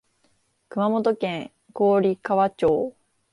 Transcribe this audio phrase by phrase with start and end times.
[0.69, 2.95] 熊本県氷川町